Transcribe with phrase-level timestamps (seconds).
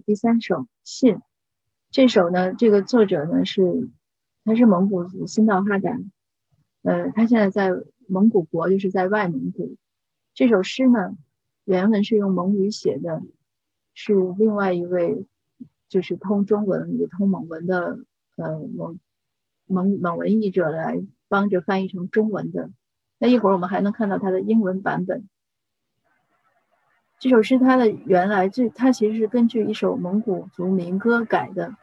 [0.00, 1.18] 第三首信，
[1.90, 3.88] 这首呢，这个作者呢是，
[4.44, 6.10] 他是蒙古族新道哈丹，
[6.82, 7.70] 呃，他现在在
[8.08, 9.76] 蒙古国，就是在外蒙古。
[10.34, 11.16] 这首诗呢，
[11.64, 13.22] 原文是用蒙语写的，
[13.94, 15.26] 是另外一位，
[15.88, 17.98] 就是通中文也通蒙文的，
[18.36, 18.98] 呃，蒙
[19.66, 22.70] 蒙蒙文译者来帮着翻译成中文的。
[23.18, 25.28] 那一会儿我们还能看到它的英文版本。
[27.20, 31.74] 这首诗它的原来这它其实是根据一首蒙古族民歌改的。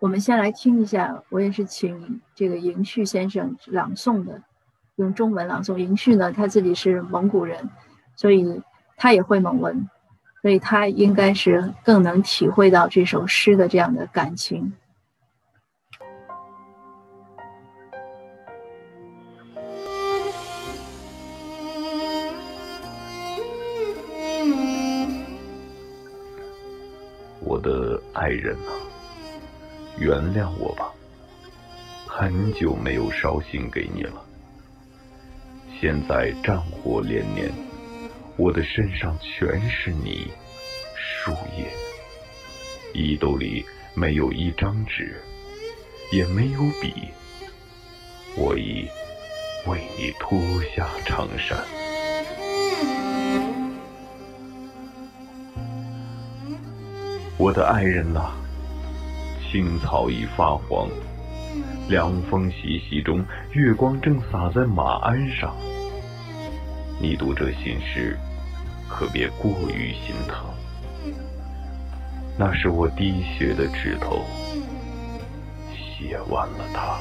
[0.00, 4.42] 我们先来听一下，我也是请这个迎旭先生朗诵的，
[4.96, 5.76] 用中文朗诵。
[5.76, 7.70] 迎旭呢，他自己是蒙古人，
[8.16, 8.60] 所以
[8.96, 9.88] 他也会蒙文，
[10.42, 14.72] 所以他应该是更能体会到这首诗的这样的感情。
[27.68, 28.72] 的爱人啊，
[29.98, 30.90] 原谅我吧，
[32.06, 34.24] 很久没有捎信给你了。
[35.78, 37.52] 现在战火连连，
[38.38, 40.30] 我的身上全是泥、
[40.96, 41.70] 树叶，
[42.94, 45.22] 衣兜里没有一张纸，
[46.10, 47.10] 也没有笔，
[48.34, 48.88] 我已
[49.66, 50.40] 为你脱
[50.74, 51.62] 下长衫。
[57.38, 58.32] 我的爱人呐，
[59.48, 60.88] 青草已发黄，
[61.88, 65.54] 凉风习习中，月光正洒在马鞍上。
[67.00, 68.18] 你读这信时，
[68.88, 70.50] 可别过于心疼，
[72.36, 74.24] 那是我滴血的指头
[75.72, 76.98] 写完了它。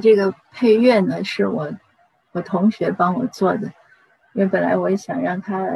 [0.00, 1.70] 这个配乐呢，是我
[2.32, 3.68] 我同学帮我做的，
[4.32, 5.66] 因为本来我也想让他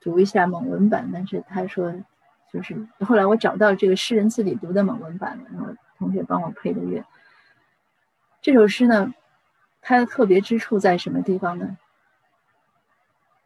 [0.00, 1.94] 读一下蒙文版，但是他说
[2.52, 7.04] 就是后来我找到这个诗人自己读的蒙文版了，然后同学帮我配的乐。
[8.40, 9.14] 这首诗呢，
[9.80, 11.76] 它的特别之处在什么地方呢？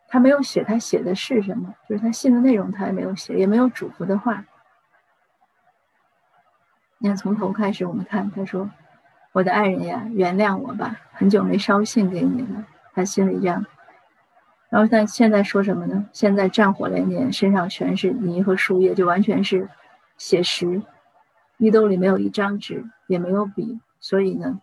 [0.09, 4.45] 他没有写他写的是什么，就是他信的内容他也没有写，也没有嘱咐的话。
[6.99, 8.71] 你看从头开始，我们看他说。
[9.33, 12.65] 我的爱人呀，原谅我吧，很久没捎信给你了。
[12.95, 13.65] 他心里这样，
[14.69, 16.07] 然后但现在说什么呢？
[16.13, 19.69] 现在战火连连，身上全是泥和树叶，就完全是
[20.19, 20.83] 写实。
[21.57, 24.61] 衣兜里没有一张纸，也没有笔，所以呢，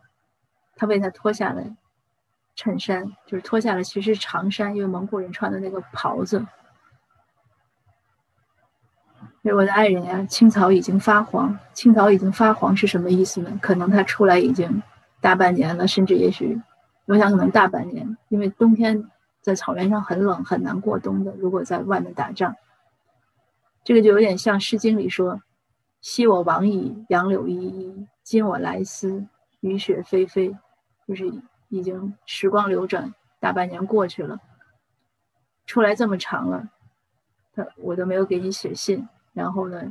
[0.76, 1.64] 他为他脱下了
[2.56, 6.46] 衬衫，就是脱下了其实长衫，因为蒙古人穿的那个袍子。
[9.44, 11.58] 我的爱人呀，青草已经发黄。
[11.74, 13.60] 青草已经发黄是什么意思呢？
[13.62, 14.84] 可能它出来已经
[15.22, 16.62] 大半年了，甚至也许，
[17.06, 19.10] 我想可能大半年，因为冬天
[19.42, 21.34] 在草原上很冷，很难过冬的。
[21.38, 22.56] 如果在外面打仗，
[23.84, 25.42] 这个就有点像《诗经》里说
[26.02, 29.26] ：“昔我往矣，杨柳依依；今我来思，
[29.62, 30.58] 雨雪霏霏。”
[31.08, 31.26] 就是
[31.70, 34.40] 已经时光流转，大半年过去了，
[35.66, 36.70] 出来这么长了，
[37.56, 39.08] 他我都没有给你写信。
[39.34, 39.82] 然后呢，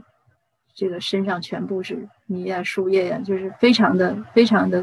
[0.75, 4.83] 这个身上全部是泥呀、树叶呀，就是非常的、非常的、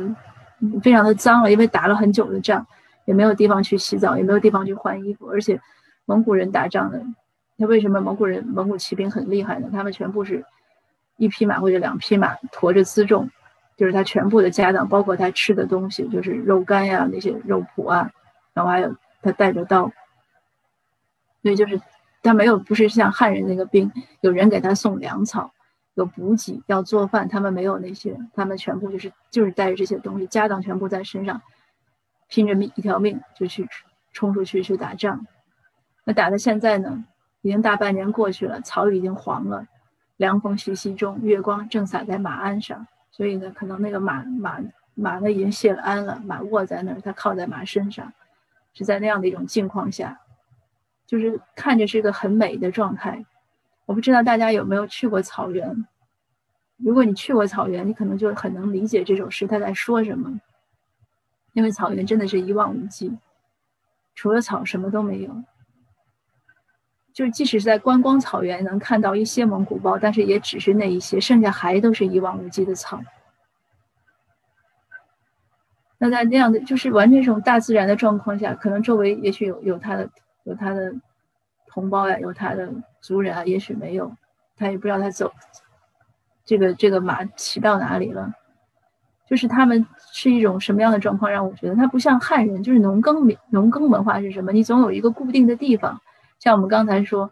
[0.82, 2.66] 非常的脏了，因为打了很久的仗，
[3.06, 5.28] 也没有地方去洗澡，也没有地方去换衣服。
[5.28, 5.60] 而且
[6.06, 7.02] 蒙古人打仗的，
[7.58, 9.70] 他为什么蒙古人、蒙古骑兵很厉害呢？
[9.72, 10.44] 他们全部是
[11.18, 13.30] 一匹马或者两匹马驮着辎重，
[13.78, 18.10] 就是他全部的家当，包括他吃的东西，就是肉干呀、那些肉脯啊，
[18.54, 19.92] 然后还有他带着刀，
[21.44, 21.80] 所以就是。
[22.26, 23.92] 他没有，不是像汉人那个兵，
[24.22, 25.54] 有人给他送粮草，
[25.94, 31.40] 有补给，要做饭，他们没有那些，他们全部就是就是带着这些东西，家当全部在身上，
[32.28, 33.68] 拼着命一条命就去
[34.12, 35.28] 冲出去去打仗。
[36.04, 37.06] 那打到现在呢，
[37.42, 39.68] 已经大半年过去了，草已经黄了，
[40.18, 44.60] 凉风习习中，月光正洒在马鞍上，所以呢，可能那个马马
[44.96, 48.12] 马呢已经卸了鞍了，马卧在那儿，他靠在马身上，
[48.74, 50.20] 是在那样的一种境况下。
[51.08, 53.26] 就是看着是一个很美的状态，
[53.86, 55.86] 我不知道大家有没有去过草原。
[56.78, 60.40] 如果你去过草原，你可能就很能理解这首诗他在说什么。
[61.54, 63.18] 因为草原真的是一望无际，
[64.14, 65.44] 除了草什么都没有。
[67.14, 73.02] 就是即使是在观光草原能看到一些蒙古包，但是也只是那一些，剩下还都是一望无际的草。
[75.98, 80.10] 那在那样的就是完全这种大自然的状况下，可能周围也许有有它的
[80.46, 80.94] 有他的
[81.68, 84.12] 同胞呀，有他的族人啊，也许没有，
[84.56, 85.32] 他也不知道他走
[86.46, 88.32] 这个这个马骑到哪里了。
[89.28, 89.84] 就是他们
[90.14, 94.52] 是一种什么样的状况，让我觉得他不像汉人，就是农耕民农耕文化是什么？
[94.52, 96.00] 你总有一个固定的地方，
[96.38, 97.32] 像我们刚才说，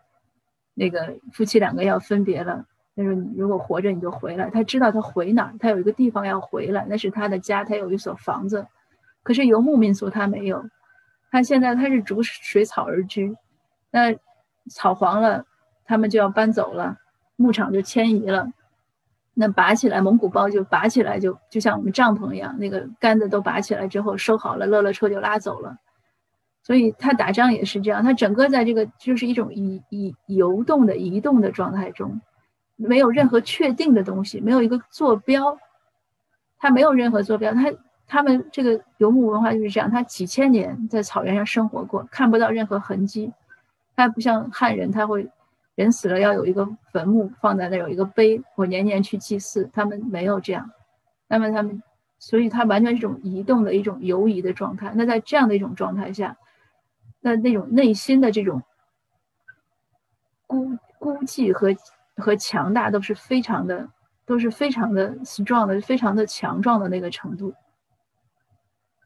[0.74, 2.65] 那个夫妻两个要分别了，
[2.95, 8.65] 他说你如果活着你就回来，他知道他回哪，他有一个地方要回来，那是他的家，他有一所房子。
[9.21, 10.65] 可是游牧民族他没有，
[11.33, 13.35] 他现在他是逐水草而居，
[13.89, 14.15] 那
[14.69, 15.44] 草黄了，
[15.83, 16.95] 他们就要搬走了，
[17.38, 18.47] 牧场就迁移了。
[19.33, 25.75] 那拔起来，蒙古包就拔起来，就就像我们帐篷一样，那个杆子都拔起来之后收好了，勒勒车就拉走了。
[26.62, 32.21] 所以他打仗也是这样，他整个在这个就是一种移移游动的移动的状态中，
[32.75, 35.57] 没有任何确定的东西，没有一个坐标，
[36.59, 37.56] 他没有任何坐标。
[37.56, 37.74] 他
[38.07, 43.31] 他们这个游牧文化就是这样，他几千年在草原上生活过，看不到任何痕迹。
[43.95, 45.29] 他不像汉人，他会。
[45.75, 49.67] 人死了要有一个坟墓放在那，有一个碑，我年年去祭祀。
[49.73, 50.69] 他们没有这样，
[51.27, 51.81] 那么他们，
[52.19, 54.94] 所以他完全是一种移动的一种游移的状态。
[54.94, 56.38] 那在这样的一种状态下，
[57.21, 58.61] 那那种内心的这种
[60.45, 61.75] 孤孤寂和
[62.17, 63.89] 和强大都是非常的，
[64.27, 67.51] 都是非常的 strong 的，非常的强壮的那个程度。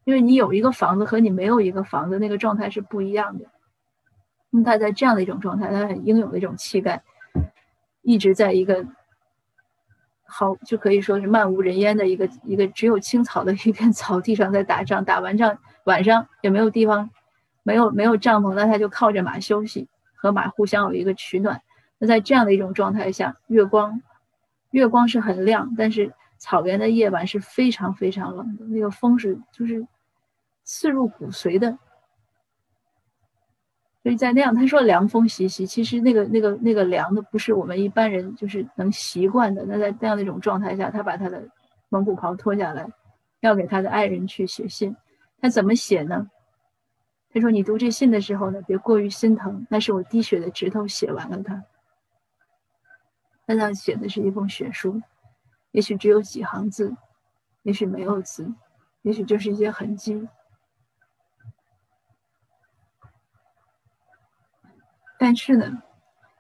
[0.08, 3.44] 因为你有一个房子和你没有一个房子，那个状态是不一样的。
[4.50, 7.04] 那他在这样的一种状态，他很英勇的一种气概，
[8.04, 8.86] 一直在一个
[10.24, 17.10] 好就可以说是漫无人烟的一个一个只有青草的一片 草地上在打仗，打完仗晚上也没有地方，
[17.64, 21.62] 没有没有帐篷，那他就靠着马休息，和马互相有一个取暖。
[21.98, 24.02] 那在这样的一种状态下，月光
[24.72, 29.86] 月光是很亮，但是草原的夜晚是非常非常冷的，那个风是就是
[30.68, 31.80] 刺入骨髓的。
[34.04, 39.66] 所以在那样，他说凉风习习，其实那个那个那个凉的不是我们一般人就是能习惯的。
[39.66, 41.48] 那在那样的一种状态下，他把他的
[41.90, 42.88] 蒙古袍脱下来，
[43.40, 44.96] 要给他的爱人去写信。
[45.42, 46.30] 他怎么写呢？
[47.30, 51.64] 他说：“你读这信的时候呢，别过于心疼，那是我滴血的指头写完了它。”
[53.46, 55.02] 那他写的是一封血书，
[55.72, 56.96] 也许只有几行字，
[57.64, 58.52] 也许没有字，
[59.02, 60.28] 也许就是一些痕迹。
[65.18, 65.82] 但是呢，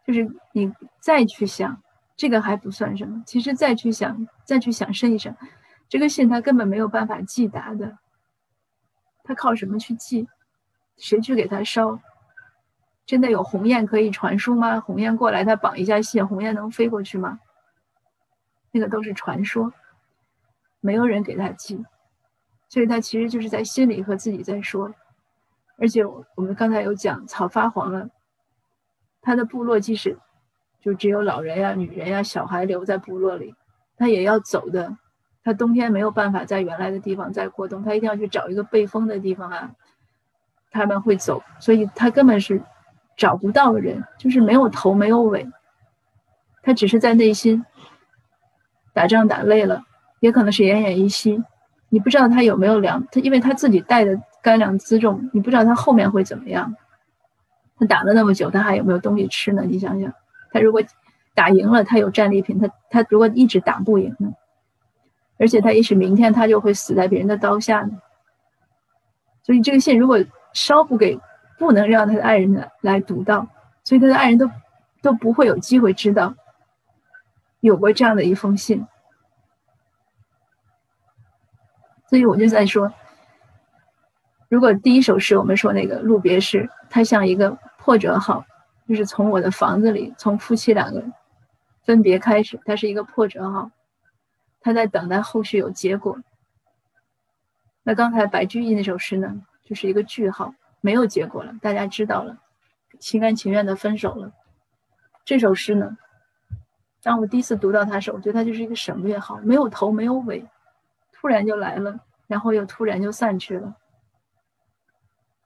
[0.05, 1.81] 就是你再去想，
[2.15, 3.23] 这个还不算什么。
[3.25, 5.35] 其实再去想，再去想深一层，
[5.89, 7.97] 这个信他根本没有办法寄达的。
[9.23, 10.27] 他靠什么去寄？
[10.97, 11.99] 谁去给他烧？
[13.05, 14.79] 真的有鸿雁可以传书吗？
[14.79, 17.39] 鸿雁过来，他绑一下信，鸿雁能飞过去吗？
[18.71, 19.73] 那个都是传说，
[20.81, 21.83] 没有人给他寄，
[22.69, 24.93] 所以他其实就是在心里和自己在说。
[25.77, 28.09] 而且我们刚才有讲，草发黄了。
[29.27, 30.17] 他的部落即使
[30.81, 33.53] 就只有老人呀、女人呀、小孩留在部落里，
[33.97, 34.95] 他也要走的。
[35.43, 39.69] 他冬天没有办法在原来的地方再过冬，他一定要去找一个背风的地方啊。
[40.71, 42.61] 他们会走，所以他根本是
[43.17, 45.45] 找不到人，就是没有头没有尾。
[46.63, 47.65] 他只是在内心
[48.93, 49.83] 打仗打累了，
[50.21, 51.43] 也可能是奄奄一息。
[51.89, 56.73] 你不知道他有没有粮，他因为他自己带的干粮辎重，你不知道他后面会怎么样。
[57.79, 59.63] 他打了那么久，他还有没有东西吃呢？
[59.65, 60.11] 你想想，
[60.51, 60.81] 他如果
[61.35, 64.33] 打赢了，他有战利品；他他如果一直打不赢呢？
[65.39, 67.99] 而且他也许明天他就会死在别人的刀下呢。
[69.43, 70.17] 所以这个信如果
[70.53, 71.19] 烧不给，
[71.59, 73.47] 不能让他的爱人来来读到，
[73.83, 74.49] 所以他的爱人都
[75.01, 76.33] 都不会有机会知道
[77.59, 78.85] 有过这样的一封信。
[82.09, 82.91] 所以我就在说。
[84.49, 88.43] 如果第一首诗我们说那个路别诗，它像一个破折号，
[88.85, 91.01] 就是从我的房子里，从夫妻两个
[91.85, 93.71] 分别开始，它是一个破折号，
[94.59, 96.19] 他在等待后续有结果。
[97.83, 102.37] 那刚才白居易那首诗呢，就是一个句号，没有结果了，大家知道了，
[102.99, 104.33] 心甘情愿的分手了。
[105.23, 105.97] 这首诗呢，
[107.01, 110.45] 当我第一次读到它时，我觉得它就是一个省略号，没有头没有尾，
[111.13, 113.73] 突然就来了，然后又突然就散去了。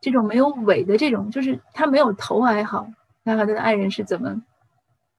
[0.01, 2.91] 这种没有尾的这种，就是他没有头还好，
[3.23, 4.43] 他和他的爱人是怎么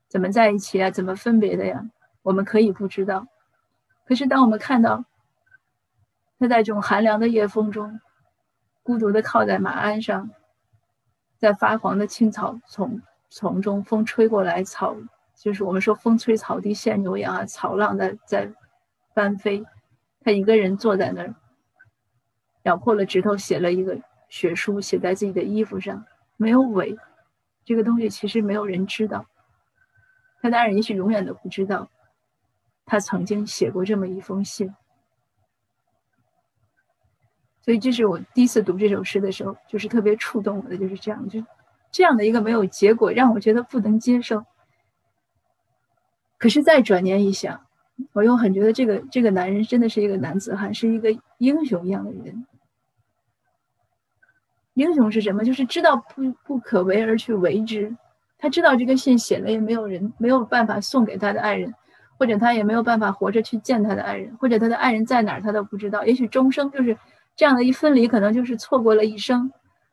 [0.08, 0.90] 怎么在一起啊？
[0.90, 1.88] 怎么分别的呀？
[2.22, 3.26] 我们可以不知道。
[4.04, 5.04] 可是当我们看到
[6.38, 8.00] 他在这种寒凉的夜风中，
[8.82, 10.30] 孤独的靠在马鞍上，
[11.38, 14.96] 在发黄的青草丛丛中，风吹过来，草
[15.36, 18.52] 就是我们说风吹草低见牛羊啊，草浪在在
[19.14, 19.64] 翻飞，
[20.20, 21.34] 他一个人坐在那儿。
[22.64, 23.98] 咬破了指头写了一个
[24.32, 26.06] 血书，写在自己的衣服上，
[26.38, 26.96] 没有尾。
[27.66, 29.26] 这个东西其实没有人知道，
[30.40, 31.90] 他的爱人也许永远都不知道，
[32.86, 34.74] 他曾经写过这么一封信。
[37.60, 41.44] 所以这是我第一次读这首诗的时候，就是特别触动我的，就是这样，就
[41.90, 44.46] 这样的一个没有结果，让我觉得不能接受。
[46.38, 47.66] 可是再转念一想，
[48.14, 52.46] 我又很觉得这个这个男人真的是一个男子汉，是一个英雄一样的人。
[54.74, 55.44] 英雄是什么？
[55.44, 57.94] 就是知道不不可为而去为之。
[58.38, 61.72] 他知道这个信写了也没有人没有办法送给他的爱人，
[62.18, 66.04] 或者他也没有办法活着去见他的爱人，或者他的爱人在哪儿他都不知道。
[66.04, 66.96] 也许终生就是
[67.36, 69.52] 这样的一分离，可能就是错过了一生。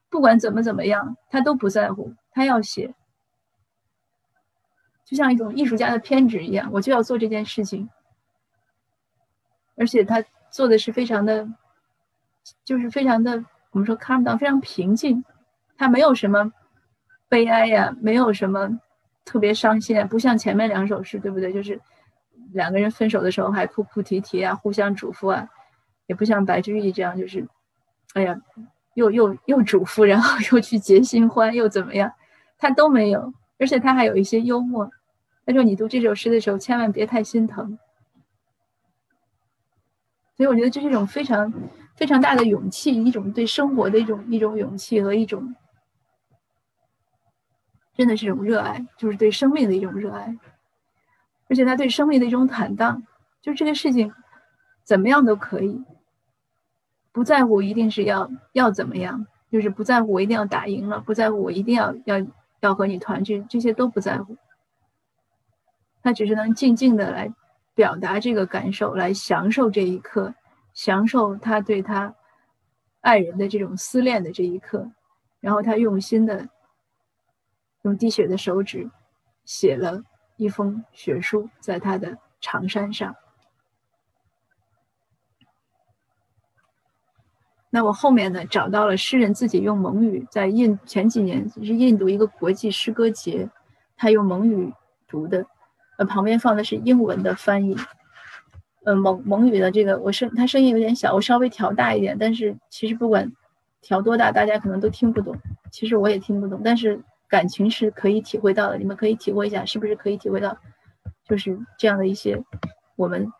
[0.09, 2.13] 不管怎么怎么样，他都不在乎。
[2.31, 2.95] 他要写，
[5.05, 7.87] 就像一种艺术家的偏执一样，我就要做这件事情。
[9.75, 11.47] 而且他做的是非常的，
[12.63, 13.43] 就是非常的。
[13.71, 15.23] 我们说 calm down 非常平静，
[15.77, 16.51] 他没有什么
[17.27, 18.79] 悲哀呀，没有什么
[19.23, 21.53] 特别伤心啊，不像前面两首诗，对不对？
[21.53, 21.79] 就是
[22.51, 25.47] 两个人分手的时候还哭哭啼啼啊，互相嘱咐啊，
[26.07, 27.47] 也不像白居易这样，就是
[28.13, 28.35] 哎呀，
[28.95, 32.11] 又又又嘱咐，然后又去结新欢，又怎么样？
[32.57, 34.89] 他都没有，而且他还有一些幽默。
[35.45, 37.79] 他说：“你读这首诗的时候，千万别太心疼。”
[40.37, 41.51] 所以我觉得这是一种非常。
[41.99, 45.53] 非常大的勇气，一种对生活的一种一种勇气和一种，
[47.93, 50.33] 真的是一种热爱，就是对生命的一种热爱，
[51.49, 53.03] 而且他对生命的一种坦荡，
[53.41, 54.13] 就这个事情
[54.85, 55.83] 怎么样都可以，
[57.11, 62.25] 不在乎一定是要要怎么样，就是不在乎我一定要打赢了，不在乎我一定要要
[62.61, 64.37] 要和你团聚，这些都不在乎，
[66.01, 67.29] 他只是能静静的来
[67.75, 70.33] 表达这个感受，来享受这一刻。
[70.79, 72.15] 享受他对他
[73.01, 74.89] 爱人的这种思念的这一刻，
[75.41, 76.47] 然后他用心的
[77.81, 78.89] 用滴血的手指
[79.43, 80.01] 写了
[80.37, 83.13] 一封血书，在他的长衫上。
[87.69, 93.49] 那我后面呢，找到了诗人自己用蒙语在印前几年是印度一个国际诗歌节，
[93.97, 94.73] 他用蒙语
[95.09, 95.45] 读的，
[95.97, 97.75] 呃，旁边放的是英文的翻译。
[98.89, 102.17] 呃，蒙蒙语的这个，我声他声音有点小，我稍微调大一点。
[102.19, 103.31] 但是其实不管
[103.81, 105.35] 调多大，大家可能都听不懂。
[105.69, 108.79] 其实我也听不懂，但是感情是可以体会到的。
[108.79, 110.57] 你们可以体会一下，是不是可以体会到，
[111.23, 112.43] 就是这样的一些
[112.95, 113.31] 我们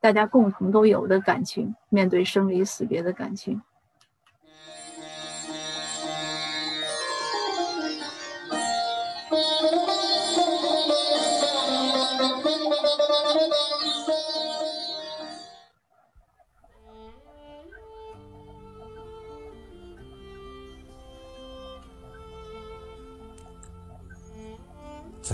[0.00, 3.60] 大家共同都有的感情，面对生离死别的感情。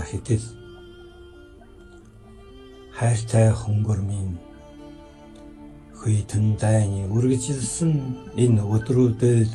[0.09, 0.45] Хэдэл
[2.97, 4.35] хайртай хөнгөрмийн
[5.99, 7.93] хүйтэн дайны үргэлжилсэн
[8.43, 9.51] энэ өдрүүдэд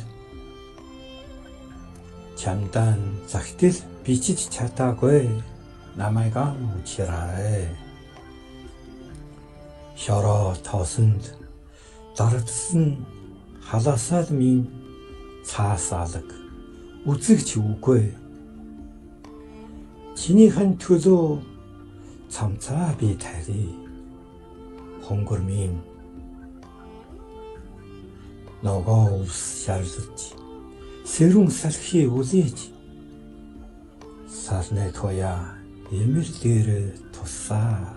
[2.39, 5.29] чамдан захидэл бичиж чадаагүй.
[5.95, 7.69] Намайг амчираарэ
[9.95, 11.23] шороо тоосонд
[12.17, 13.05] дардсан
[13.67, 14.67] халаасаал минь
[15.49, 16.27] цаасаалаг
[17.09, 18.03] үзэгч үгүй
[20.15, 21.43] Чинийхэн төлөө?
[22.31, 23.75] Цамцаа би тарий.
[25.03, 25.75] Хонгормын.
[28.63, 30.33] Ногоо ус шарлж
[31.05, 32.71] сэрүүн салхи үлээж.
[34.27, 35.55] Сарны тоя
[35.91, 37.93] эмэр дээр туссаа.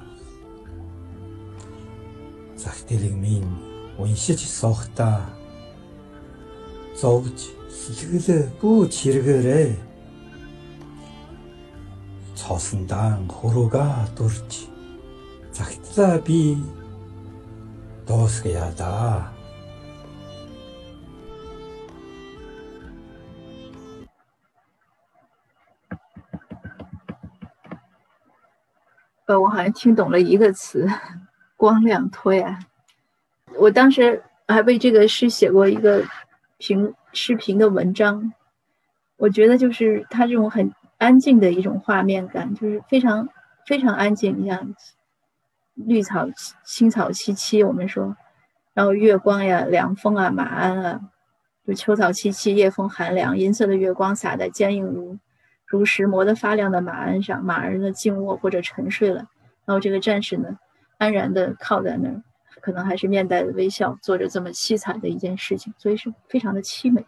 [2.59, 3.49] Захтэлэг минь
[3.99, 5.25] уншиж сохта
[7.01, 9.88] зовж сэтгэл бүү чиргээрээ
[12.48, 14.68] цоосондан хөрөөгөө дурж
[15.53, 16.58] загтлаа би
[18.08, 19.32] доосгая да
[29.25, 30.86] 呃，我好像听懂了一个词，
[31.56, 32.60] 光亮脱呀。
[33.58, 36.03] 我当时还为这个诗写过一个
[36.58, 38.34] 评诗评的文章。
[39.15, 40.74] 我觉得就是他这种很。
[40.99, 43.28] 安静的一种画面感，就是非常
[43.67, 44.43] 非常安静。
[44.43, 44.75] 你像
[45.75, 46.26] 绿草
[46.64, 48.17] 青草萋萋，我们说，
[48.75, 51.00] 然后月光呀、凉风啊、马鞍啊，
[51.67, 55.19] 就秋草萋萋，夜风寒凉，银色的月光洒在坚硬如
[55.67, 59.28] 如石磨得发亮的马鞍上，马儿呢静卧或者沉睡了，
[59.64, 60.59] 然后这个战士呢
[60.97, 62.23] 安然的靠在那儿，
[62.61, 67.07] 可能还是面带着微笑做着这么凄惨的一件事情，所以是非常的凄美。